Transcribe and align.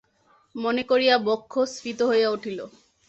মনে 0.55 0.83
করিয়া 0.83 1.15
বক্ষ 1.27 1.53
স্ফীত 1.73 1.99
হইয়া 2.09 2.29
উঠিল। 2.29 2.59